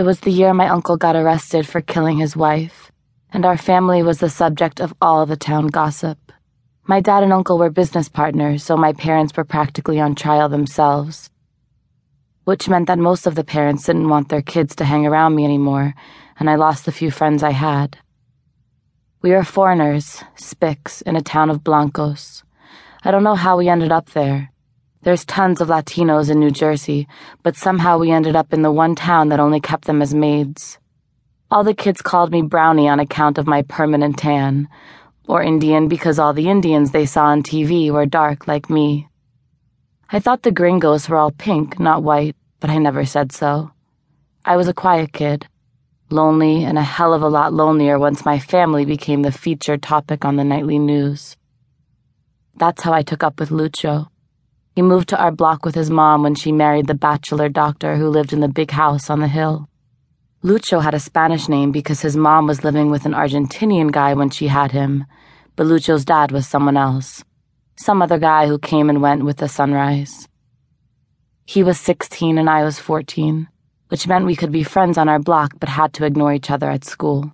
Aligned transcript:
It 0.00 0.06
was 0.06 0.20
the 0.20 0.30
year 0.30 0.54
my 0.54 0.66
uncle 0.66 0.96
got 0.96 1.14
arrested 1.14 1.68
for 1.68 1.82
killing 1.82 2.16
his 2.16 2.34
wife, 2.34 2.90
and 3.34 3.44
our 3.44 3.58
family 3.58 4.02
was 4.02 4.18
the 4.18 4.30
subject 4.30 4.80
of 4.80 4.94
all 4.98 5.26
the 5.26 5.36
town 5.36 5.66
gossip. 5.66 6.32
My 6.86 7.00
dad 7.02 7.22
and 7.22 7.34
uncle 7.34 7.58
were 7.58 7.68
business 7.68 8.08
partners, 8.08 8.64
so 8.64 8.78
my 8.78 8.94
parents 8.94 9.36
were 9.36 9.44
practically 9.44 10.00
on 10.00 10.14
trial 10.14 10.48
themselves. 10.48 11.28
Which 12.44 12.66
meant 12.66 12.86
that 12.86 12.98
most 12.98 13.26
of 13.26 13.34
the 13.34 13.44
parents 13.44 13.84
didn't 13.84 14.08
want 14.08 14.30
their 14.30 14.40
kids 14.40 14.74
to 14.76 14.86
hang 14.86 15.04
around 15.06 15.34
me 15.34 15.44
anymore, 15.44 15.92
and 16.38 16.48
I 16.48 16.54
lost 16.54 16.86
the 16.86 16.92
few 16.92 17.10
friends 17.10 17.42
I 17.42 17.50
had. 17.50 17.98
We 19.20 19.32
were 19.32 19.44
foreigners, 19.44 20.24
spics, 20.34 21.02
in 21.02 21.14
a 21.14 21.20
town 21.20 21.50
of 21.50 21.62
Blancos. 21.62 22.42
I 23.04 23.10
don't 23.10 23.22
know 23.22 23.34
how 23.34 23.58
we 23.58 23.68
ended 23.68 23.92
up 23.92 24.08
there. 24.12 24.49
There's 25.02 25.24
tons 25.24 25.62
of 25.62 25.68
Latinos 25.68 26.28
in 26.28 26.38
New 26.38 26.50
Jersey, 26.50 27.08
but 27.42 27.56
somehow 27.56 27.96
we 27.96 28.10
ended 28.10 28.36
up 28.36 28.52
in 28.52 28.60
the 28.60 28.70
one 28.70 28.94
town 28.94 29.30
that 29.30 29.40
only 29.40 29.58
kept 29.58 29.86
them 29.86 30.02
as 30.02 30.14
maids. 30.14 30.78
All 31.50 31.64
the 31.64 31.72
kids 31.72 32.02
called 32.02 32.30
me 32.30 32.42
Brownie 32.42 32.86
on 32.86 33.00
account 33.00 33.38
of 33.38 33.46
my 33.46 33.62
permanent 33.62 34.18
tan, 34.18 34.68
or 35.26 35.42
Indian 35.42 35.88
because 35.88 36.18
all 36.18 36.34
the 36.34 36.50
Indians 36.50 36.90
they 36.90 37.06
saw 37.06 37.28
on 37.28 37.42
TV 37.42 37.90
were 37.90 38.04
dark 38.04 38.46
like 38.46 38.68
me. 38.68 39.08
I 40.10 40.20
thought 40.20 40.42
the 40.42 40.52
gringos 40.52 41.08
were 41.08 41.16
all 41.16 41.30
pink, 41.30 41.80
not 41.80 42.02
white, 42.02 42.36
but 42.60 42.68
I 42.68 42.76
never 42.76 43.06
said 43.06 43.32
so. 43.32 43.70
I 44.44 44.56
was 44.56 44.68
a 44.68 44.74
quiet 44.74 45.14
kid 45.14 45.48
lonely 46.12 46.64
and 46.64 46.76
a 46.76 46.82
hell 46.82 47.14
of 47.14 47.22
a 47.22 47.28
lot 47.28 47.54
lonelier 47.54 47.98
once 47.98 48.26
my 48.26 48.38
family 48.38 48.84
became 48.84 49.22
the 49.22 49.32
featured 49.32 49.80
topic 49.80 50.26
on 50.26 50.36
the 50.36 50.44
nightly 50.44 50.78
news. 50.78 51.38
That's 52.56 52.82
how 52.82 52.92
I 52.92 53.02
took 53.02 53.22
up 53.22 53.40
with 53.40 53.48
Lucho. 53.48 54.09
He 54.80 54.92
moved 54.92 55.10
to 55.10 55.22
our 55.22 55.30
block 55.30 55.66
with 55.66 55.74
his 55.74 55.90
mom 55.90 56.22
when 56.22 56.34
she 56.34 56.52
married 56.52 56.86
the 56.86 56.94
bachelor 56.94 57.50
doctor 57.50 57.96
who 57.96 58.08
lived 58.08 58.32
in 58.32 58.40
the 58.40 58.48
big 58.48 58.70
house 58.70 59.10
on 59.10 59.20
the 59.20 59.28
hill. 59.28 59.68
Lucho 60.42 60.82
had 60.82 60.94
a 60.94 60.98
Spanish 60.98 61.50
name 61.50 61.70
because 61.70 62.00
his 62.00 62.16
mom 62.16 62.46
was 62.46 62.64
living 62.64 62.90
with 62.90 63.04
an 63.04 63.12
Argentinian 63.12 63.92
guy 63.92 64.14
when 64.14 64.30
she 64.30 64.46
had 64.46 64.72
him, 64.72 65.04
but 65.54 65.66
Lucho's 65.66 66.06
dad 66.06 66.32
was 66.32 66.46
someone 66.46 66.78
else. 66.78 67.22
Some 67.76 68.00
other 68.00 68.18
guy 68.18 68.46
who 68.46 68.58
came 68.58 68.88
and 68.88 69.02
went 69.02 69.22
with 69.22 69.36
the 69.36 69.50
sunrise. 69.50 70.26
He 71.44 71.62
was 71.62 71.78
16 71.78 72.38
and 72.38 72.48
I 72.48 72.64
was 72.64 72.78
14 72.78 73.48
which 73.88 74.08
meant 74.08 74.24
we 74.24 74.34
could 74.34 74.50
be 74.50 74.62
friends 74.62 74.96
on 74.96 75.10
our 75.10 75.18
block 75.18 75.52
but 75.60 75.68
had 75.68 75.92
to 75.92 76.06
ignore 76.06 76.32
each 76.32 76.50
other 76.50 76.70
at 76.70 76.86
school. 76.86 77.30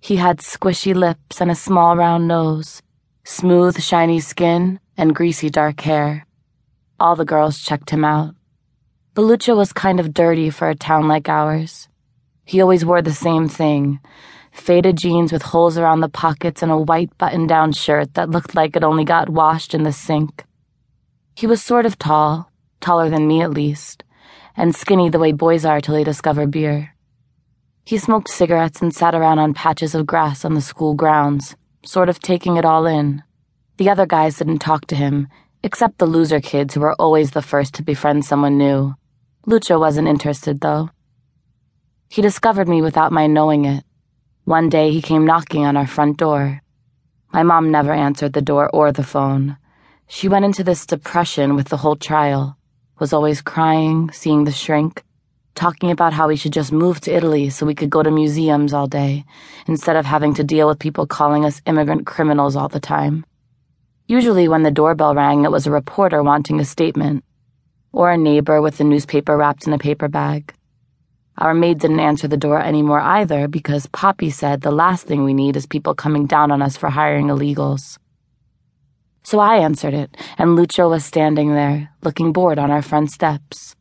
He 0.00 0.14
had 0.14 0.38
squishy 0.38 0.94
lips 0.94 1.40
and 1.40 1.50
a 1.50 1.56
small 1.56 1.96
round 1.96 2.28
nose, 2.28 2.80
smooth, 3.24 3.82
shiny 3.82 4.20
skin, 4.20 4.78
and 4.96 5.16
greasy 5.16 5.50
dark 5.50 5.80
hair. 5.80 6.26
All 7.00 7.16
the 7.16 7.24
girls 7.24 7.58
checked 7.58 7.90
him 7.90 8.04
out. 8.04 8.34
Belucha 9.14 9.56
was 9.56 9.72
kind 9.72 9.98
of 9.98 10.14
dirty 10.14 10.50
for 10.50 10.68
a 10.68 10.76
town 10.76 11.08
like 11.08 11.28
ours. 11.28 11.88
He 12.44 12.60
always 12.60 12.84
wore 12.84 13.02
the 13.02 13.12
same 13.12 13.48
thing 13.48 13.98
faded 14.52 14.96
jeans 14.96 15.32
with 15.32 15.42
holes 15.42 15.78
around 15.78 16.00
the 16.00 16.08
pockets 16.08 16.62
and 16.62 16.70
a 16.70 16.76
white 16.76 17.16
button 17.18 17.46
down 17.46 17.72
shirt 17.72 18.14
that 18.14 18.30
looked 18.30 18.54
like 18.54 18.76
it 18.76 18.84
only 18.84 19.04
got 19.04 19.28
washed 19.28 19.74
in 19.74 19.84
the 19.84 19.92
sink. 19.92 20.44
He 21.36 21.46
was 21.46 21.62
sort 21.62 21.86
of 21.86 21.98
tall, 21.98 22.50
taller 22.80 23.08
than 23.08 23.28
me 23.28 23.42
at 23.42 23.52
least 23.52 24.04
and 24.56 24.74
skinny 24.74 25.08
the 25.08 25.18
way 25.18 25.32
boys 25.32 25.64
are 25.64 25.80
till 25.80 25.94
they 25.94 26.04
discover 26.04 26.46
beer. 26.46 26.94
He 27.84 27.96
smoked 27.96 28.28
cigarettes 28.28 28.82
and 28.82 28.94
sat 28.94 29.14
around 29.14 29.38
on 29.38 29.54
patches 29.54 29.94
of 29.94 30.06
grass 30.06 30.44
on 30.44 30.54
the 30.54 30.60
school 30.60 30.94
grounds, 30.94 31.56
sort 31.84 32.10
of 32.10 32.20
taking 32.20 32.56
it 32.56 32.64
all 32.64 32.86
in. 32.86 33.22
The 33.78 33.88
other 33.88 34.06
guys 34.06 34.36
didn't 34.36 34.58
talk 34.58 34.86
to 34.88 34.96
him, 34.96 35.28
except 35.62 35.98
the 35.98 36.06
loser 36.06 36.40
kids 36.40 36.74
who 36.74 36.80
were 36.80 36.94
always 36.98 37.30
the 37.30 37.42
first 37.42 37.74
to 37.74 37.82
befriend 37.82 38.24
someone 38.24 38.58
new. 38.58 38.94
Lucho 39.46 39.78
wasn't 39.78 40.08
interested, 40.08 40.60
though. 40.60 40.90
He 42.08 42.22
discovered 42.22 42.68
me 42.68 42.82
without 42.82 43.12
my 43.12 43.26
knowing 43.26 43.64
it. 43.64 43.84
One 44.44 44.68
day 44.68 44.90
he 44.90 45.02
came 45.02 45.24
knocking 45.24 45.64
on 45.64 45.76
our 45.76 45.86
front 45.86 46.16
door. 46.16 46.60
My 47.32 47.42
mom 47.42 47.70
never 47.70 47.92
answered 47.92 48.32
the 48.32 48.42
door 48.42 48.68
or 48.74 48.92
the 48.92 49.04
phone. 49.04 49.56
She 50.08 50.28
went 50.28 50.44
into 50.44 50.64
this 50.64 50.86
depression 50.86 51.54
with 51.54 51.68
the 51.68 51.76
whole 51.76 51.96
trial 51.96 52.56
was 53.00 53.14
always 53.14 53.40
crying, 53.40 54.10
seeing 54.12 54.44
the 54.44 54.52
shrink, 54.52 55.02
talking 55.54 55.90
about 55.90 56.12
how 56.12 56.28
we 56.28 56.36
should 56.36 56.52
just 56.52 56.70
move 56.70 57.00
to 57.00 57.12
Italy 57.12 57.48
so 57.48 57.64
we 57.64 57.74
could 57.74 57.88
go 57.88 58.02
to 58.02 58.10
museums 58.10 58.74
all 58.74 58.86
day, 58.86 59.24
instead 59.66 59.96
of 59.96 60.04
having 60.04 60.34
to 60.34 60.44
deal 60.44 60.68
with 60.68 60.78
people 60.78 61.06
calling 61.06 61.44
us 61.46 61.62
immigrant 61.64 62.06
criminals 62.06 62.54
all 62.56 62.68
the 62.68 62.78
time. 62.78 63.24
Usually, 64.10 64.48
when 64.48 64.64
the 64.64 64.72
doorbell 64.72 65.14
rang, 65.14 65.44
it 65.44 65.52
was 65.52 65.68
a 65.68 65.70
reporter 65.70 66.20
wanting 66.20 66.58
a 66.58 66.64
statement, 66.64 67.22
or 67.92 68.10
a 68.10 68.16
neighbor 68.16 68.60
with 68.60 68.76
the 68.76 68.82
newspaper 68.82 69.36
wrapped 69.36 69.68
in 69.68 69.72
a 69.72 69.78
paper 69.78 70.08
bag. 70.08 70.52
Our 71.38 71.54
maid 71.54 71.78
didn't 71.78 72.00
answer 72.00 72.26
the 72.26 72.36
door 72.36 72.60
anymore 72.60 72.98
either 72.98 73.46
because 73.46 73.86
Papi 73.86 74.32
said 74.32 74.62
the 74.62 74.72
last 74.72 75.06
thing 75.06 75.22
we 75.22 75.32
need 75.32 75.54
is 75.54 75.64
people 75.64 75.94
coming 75.94 76.26
down 76.26 76.50
on 76.50 76.60
us 76.60 76.76
for 76.76 76.90
hiring 76.90 77.28
illegals. 77.28 77.98
So 79.22 79.38
I 79.38 79.58
answered 79.58 79.94
it, 79.94 80.16
and 80.38 80.58
Lucho 80.58 80.90
was 80.90 81.04
standing 81.04 81.54
there, 81.54 81.90
looking 82.02 82.32
bored 82.32 82.58
on 82.58 82.72
our 82.72 82.82
front 82.82 83.12
steps. 83.12 83.76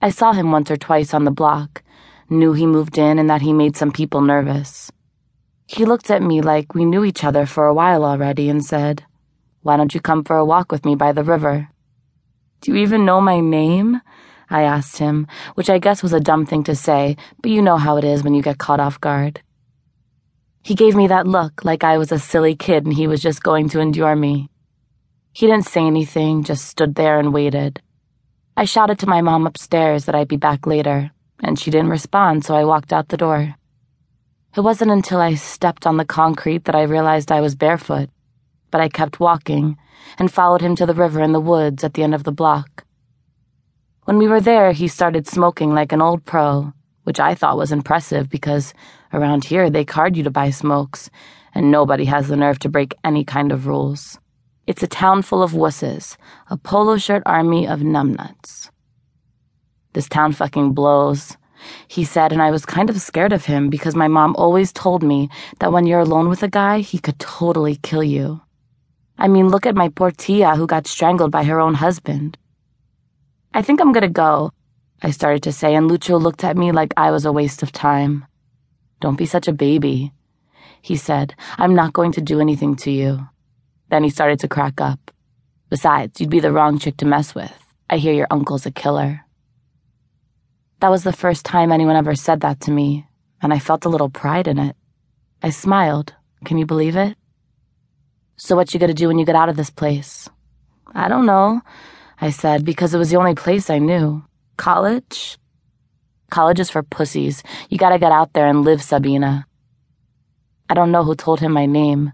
I 0.00 0.10
saw 0.10 0.32
him 0.32 0.50
once 0.50 0.72
or 0.72 0.76
twice 0.76 1.14
on 1.14 1.22
the 1.22 1.30
block, 1.30 1.84
knew 2.28 2.52
he 2.52 2.66
moved 2.66 2.98
in 2.98 3.20
and 3.20 3.30
that 3.30 3.42
he 3.42 3.52
made 3.52 3.76
some 3.76 3.92
people 3.92 4.22
nervous. 4.22 4.90
He 5.68 5.84
looked 5.84 6.10
at 6.10 6.20
me 6.20 6.40
like 6.40 6.74
we 6.74 6.84
knew 6.84 7.04
each 7.04 7.22
other 7.22 7.46
for 7.46 7.66
a 7.66 7.74
while 7.74 8.04
already 8.04 8.48
and 8.48 8.64
said, 8.64 9.04
Why 9.62 9.76
don't 9.76 9.94
you 9.94 10.00
come 10.00 10.24
for 10.24 10.36
a 10.36 10.44
walk 10.44 10.72
with 10.72 10.84
me 10.84 10.96
by 10.96 11.12
the 11.12 11.22
river? 11.22 11.68
Do 12.60 12.72
you 12.72 12.78
even 12.78 13.04
know 13.04 13.20
my 13.20 13.40
name? 13.40 14.00
I 14.50 14.62
asked 14.62 14.98
him, 14.98 15.26
which 15.54 15.70
I 15.70 15.78
guess 15.78 16.02
was 16.02 16.12
a 16.12 16.20
dumb 16.20 16.46
thing 16.46 16.64
to 16.64 16.74
say, 16.74 17.16
but 17.40 17.50
you 17.50 17.62
know 17.62 17.76
how 17.76 17.96
it 17.96 18.04
is 18.04 18.22
when 18.22 18.34
you 18.34 18.42
get 18.42 18.58
caught 18.58 18.80
off 18.80 19.00
guard. 19.00 19.40
He 20.62 20.74
gave 20.74 20.94
me 20.94 21.06
that 21.08 21.26
look 21.26 21.64
like 21.64 21.84
I 21.84 21.98
was 21.98 22.12
a 22.12 22.18
silly 22.18 22.54
kid 22.54 22.84
and 22.84 22.94
he 22.94 23.06
was 23.06 23.22
just 23.22 23.42
going 23.42 23.68
to 23.70 23.80
endure 23.80 24.16
me. 24.16 24.50
He 25.32 25.46
didn't 25.46 25.66
say 25.66 25.86
anything, 25.86 26.44
just 26.44 26.66
stood 26.66 26.94
there 26.96 27.18
and 27.18 27.32
waited. 27.32 27.80
I 28.56 28.64
shouted 28.64 28.98
to 28.98 29.08
my 29.08 29.22
mom 29.22 29.46
upstairs 29.46 30.04
that 30.04 30.14
I'd 30.14 30.28
be 30.28 30.36
back 30.36 30.66
later, 30.66 31.12
and 31.42 31.58
she 31.58 31.70
didn't 31.70 31.88
respond, 31.88 32.44
so 32.44 32.54
I 32.54 32.64
walked 32.64 32.92
out 32.92 33.08
the 33.08 33.16
door. 33.16 33.54
It 34.54 34.60
wasn't 34.60 34.90
until 34.90 35.20
I 35.20 35.34
stepped 35.34 35.86
on 35.86 35.96
the 35.96 36.04
concrete 36.04 36.64
that 36.64 36.74
I 36.74 36.82
realized 36.82 37.32
I 37.32 37.40
was 37.40 37.54
barefoot, 37.54 38.10
but 38.72 38.80
I 38.80 38.88
kept 38.88 39.20
walking 39.20 39.76
and 40.18 40.32
followed 40.32 40.62
him 40.62 40.74
to 40.76 40.86
the 40.86 40.94
river 40.94 41.22
in 41.22 41.30
the 41.30 41.40
woods 41.40 41.84
at 41.84 41.94
the 41.94 42.02
end 42.02 42.16
of 42.16 42.24
the 42.24 42.32
block. 42.32 42.84
When 44.06 44.18
we 44.18 44.26
were 44.26 44.40
there, 44.40 44.72
he 44.72 44.88
started 44.88 45.28
smoking 45.28 45.72
like 45.74 45.92
an 45.92 46.02
old 46.02 46.24
pro, 46.24 46.72
which 47.04 47.20
I 47.20 47.36
thought 47.36 47.56
was 47.56 47.70
impressive 47.70 48.28
because 48.28 48.74
around 49.12 49.44
here 49.44 49.70
they 49.70 49.84
card 49.84 50.16
you 50.16 50.24
to 50.24 50.30
buy 50.30 50.50
smokes, 50.50 51.08
and 51.54 51.70
nobody 51.70 52.06
has 52.06 52.26
the 52.26 52.36
nerve 52.36 52.58
to 52.60 52.68
break 52.68 52.96
any 53.04 53.24
kind 53.24 53.52
of 53.52 53.68
rules. 53.68 54.18
It's 54.66 54.82
a 54.82 54.88
town 54.88 55.22
full 55.22 55.42
of 55.42 55.52
wusses, 55.52 56.16
a 56.50 56.56
polo 56.56 56.96
shirt 56.96 57.22
army 57.26 57.68
of 57.68 57.80
numbnuts. 57.80 58.70
This 59.92 60.08
town 60.08 60.32
fucking 60.32 60.72
blows, 60.72 61.36
he 61.88 62.04
said, 62.04 62.32
and 62.32 62.40
I 62.40 62.50
was 62.50 62.64
kind 62.64 62.88
of 62.88 63.00
scared 63.00 63.32
of 63.32 63.44
him 63.44 63.70
because 63.70 63.94
my 63.94 64.08
mom 64.08 64.34
always 64.36 64.72
told 64.72 65.02
me 65.02 65.28
that 65.58 65.72
when 65.72 65.86
you're 65.86 66.00
alone 66.00 66.28
with 66.28 66.42
a 66.42 66.48
guy, 66.48 66.80
he 66.80 66.98
could 66.98 67.18
totally 67.18 67.76
kill 67.76 68.02
you. 68.02 68.40
I 69.18 69.28
mean, 69.28 69.48
look 69.48 69.66
at 69.66 69.76
my 69.76 69.88
poor 69.88 70.10
Tia 70.10 70.56
who 70.56 70.66
got 70.66 70.86
strangled 70.86 71.30
by 71.30 71.44
her 71.44 71.60
own 71.60 71.74
husband. 71.74 72.38
I 73.54 73.62
think 73.62 73.80
I'm 73.80 73.92
gonna 73.92 74.08
go, 74.08 74.52
I 75.02 75.10
started 75.10 75.42
to 75.44 75.52
say, 75.52 75.74
and 75.74 75.90
Lucho 75.90 76.20
looked 76.20 76.44
at 76.44 76.56
me 76.56 76.70
like 76.70 76.94
I 76.96 77.10
was 77.10 77.24
a 77.24 77.32
waste 77.32 77.62
of 77.62 77.72
time. 77.72 78.24
Don't 79.00 79.18
be 79.18 79.26
such 79.26 79.48
a 79.48 79.52
baby, 79.52 80.12
he 80.80 80.96
said. 80.96 81.34
I'm 81.58 81.74
not 81.74 81.92
going 81.92 82.12
to 82.12 82.20
do 82.20 82.40
anything 82.40 82.76
to 82.76 82.90
you. 82.90 83.28
Then 83.90 84.04
he 84.04 84.10
started 84.10 84.38
to 84.40 84.48
crack 84.48 84.80
up. 84.80 85.10
Besides, 85.70 86.20
you'd 86.20 86.30
be 86.30 86.38
the 86.38 86.52
wrong 86.52 86.78
chick 86.78 86.96
to 86.98 87.04
mess 87.04 87.34
with. 87.34 87.52
I 87.90 87.96
hear 87.96 88.12
your 88.12 88.28
uncle's 88.30 88.64
a 88.64 88.70
killer. 88.70 89.22
That 90.78 90.90
was 90.90 91.02
the 91.02 91.12
first 91.12 91.44
time 91.44 91.72
anyone 91.72 91.96
ever 91.96 92.14
said 92.14 92.40
that 92.40 92.60
to 92.60 92.70
me, 92.70 93.06
and 93.40 93.52
I 93.52 93.58
felt 93.58 93.84
a 93.84 93.88
little 93.88 94.10
pride 94.10 94.46
in 94.46 94.58
it. 94.58 94.76
I 95.42 95.50
smiled. 95.50 96.14
Can 96.44 96.58
you 96.58 96.66
believe 96.66 96.96
it? 96.96 97.16
So 98.44 98.56
what 98.56 98.74
you 98.74 98.80
gonna 98.80 98.92
do 98.92 99.06
when 99.06 99.20
you 99.20 99.24
get 99.24 99.36
out 99.36 99.48
of 99.48 99.56
this 99.56 99.70
place? 99.70 100.28
I 100.92 101.06
don't 101.06 101.26
know, 101.26 101.62
I 102.20 102.30
said, 102.30 102.64
because 102.64 102.92
it 102.92 102.98
was 102.98 103.10
the 103.10 103.16
only 103.16 103.36
place 103.36 103.70
I 103.70 103.78
knew. 103.78 104.24
College? 104.56 105.38
College 106.28 106.58
is 106.58 106.68
for 106.68 106.82
pussies. 106.82 107.44
You 107.70 107.78
gotta 107.78 108.00
get 108.00 108.10
out 108.10 108.32
there 108.32 108.48
and 108.48 108.64
live, 108.64 108.82
Sabina. 108.82 109.46
I 110.68 110.74
don't 110.74 110.90
know 110.90 111.04
who 111.04 111.14
told 111.14 111.38
him 111.38 111.52
my 111.52 111.66
name, 111.66 112.10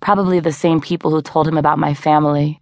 Probably 0.00 0.38
the 0.38 0.52
same 0.52 0.82
people 0.82 1.10
who 1.10 1.22
told 1.22 1.48
him 1.48 1.56
about 1.56 1.78
my 1.78 1.94
family. 1.94 2.60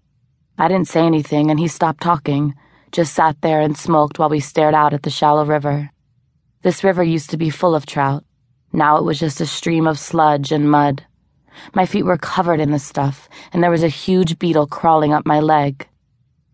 I 0.57 0.69
didn't 0.69 0.87
say 0.87 1.01
anything, 1.01 1.51
and 1.51 1.59
he 1.59 1.67
stopped 1.67 2.01
talking, 2.01 2.55
just 2.93 3.15
sat 3.15 3.41
there 3.41 3.61
and 3.61 3.77
smoked 3.77 4.21
while 4.21 4.29
we 4.29 4.39
stared 4.39 4.75
out 4.75 4.95
at 4.95 5.03
the 5.03 5.11
shallow 5.11 5.45
river. 5.45 5.91
This 6.63 6.85
river 6.85 7.03
used 7.03 7.31
to 7.31 7.37
be 7.37 7.51
full 7.51 7.75
of 7.75 7.85
trout. 7.85 8.25
Now 8.73 8.97
it 8.99 9.03
was 9.03 9.19
just 9.19 9.41
a 9.41 9.47
stream 9.47 9.89
of 9.89 9.99
sludge 9.99 10.53
and 10.53 10.71
mud. 10.71 11.05
My 11.75 11.87
feet 11.87 12.05
were 12.05 12.19
covered 12.19 12.61
in 12.61 12.71
the 12.71 12.79
stuff, 12.79 13.29
and 13.53 13.63
there 13.63 13.71
was 13.71 13.83
a 13.83 13.89
huge 13.89 14.39
beetle 14.39 14.67
crawling 14.67 15.13
up 15.13 15.27
my 15.27 15.41
leg. 15.41 15.87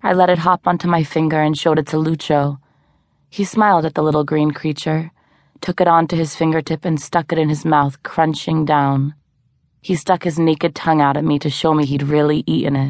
I 0.03 0.13
let 0.13 0.31
it 0.31 0.39
hop 0.39 0.67
onto 0.67 0.89
my 0.89 1.03
finger 1.03 1.41
and 1.41 1.57
showed 1.57 1.79
it 1.79 1.87
to 1.89 1.97
Lucho. 1.97 2.59
He 3.31 3.45
smiled 3.45 3.85
at 3.85 3.95
the 3.95 4.03
little 4.03 4.25
green 4.25 4.51
creature, 4.51 5.11
took 5.61 5.81
it 5.81 5.89
onto 5.89 6.17
his 6.17 6.37
fingertip, 6.37 6.85
and 6.85 7.01
stuck 7.01 7.33
it 7.33 7.39
in 7.39 7.49
his 7.49 7.65
mouth, 7.65 8.03
crunching 8.03 8.65
down. 8.65 9.15
He 9.81 9.97
stuck 9.97 10.25
his 10.25 10.39
naked 10.39 10.75
tongue 10.75 11.01
out 11.01 11.17
at 11.17 11.25
me 11.25 11.39
to 11.41 11.51
show 11.51 11.75
me 11.75 11.85
he'd 11.85 12.03
really 12.03 12.45
eaten 12.47 12.77
it. 12.77 12.83